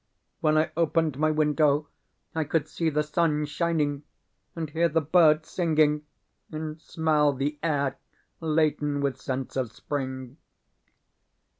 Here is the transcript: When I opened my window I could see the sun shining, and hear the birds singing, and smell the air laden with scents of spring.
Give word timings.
When 0.39 0.57
I 0.57 0.71
opened 0.75 1.19
my 1.19 1.29
window 1.29 1.87
I 2.33 2.43
could 2.43 2.67
see 2.67 2.89
the 2.89 3.03
sun 3.03 3.45
shining, 3.45 4.01
and 4.55 4.67
hear 4.67 4.89
the 4.89 4.99
birds 4.99 5.51
singing, 5.51 6.07
and 6.51 6.81
smell 6.81 7.33
the 7.33 7.59
air 7.61 7.97
laden 8.39 9.01
with 9.01 9.21
scents 9.21 9.55
of 9.55 9.71
spring. 9.71 10.37